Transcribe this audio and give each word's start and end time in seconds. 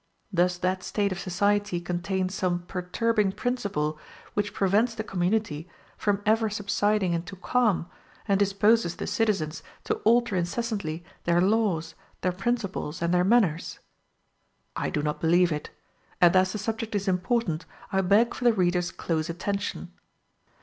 does 0.33 0.57
that 0.57 0.81
state 0.81 1.11
of 1.11 1.19
society 1.19 1.79
contain 1.79 2.27
some 2.27 2.63
perturbing 2.63 3.31
principle 3.31 3.99
which 4.33 4.51
prevents 4.51 4.95
the 4.95 5.03
community 5.03 5.69
from 5.95 6.23
ever 6.25 6.49
subsiding 6.49 7.13
into 7.13 7.35
calm, 7.35 7.85
and 8.27 8.39
disposes 8.39 8.95
the 8.95 9.05
citizens 9.05 9.61
to 9.83 9.93
alter 9.97 10.35
incessantly 10.35 11.03
their 11.25 11.39
laws, 11.39 11.93
their 12.21 12.31
principles, 12.31 12.99
and 12.99 13.13
their 13.13 13.23
manners? 13.23 13.77
I 14.75 14.89
do 14.89 15.03
not 15.03 15.21
believe 15.21 15.51
it; 15.51 15.69
and 16.19 16.35
as 16.35 16.51
the 16.51 16.57
subject 16.57 16.95
is 16.95 17.07
important, 17.07 17.67
I 17.93 18.01
beg 18.01 18.33
for 18.33 18.43
the 18.43 18.53
reader's 18.53 18.89
close 18.89 19.29
attention. 19.29 19.91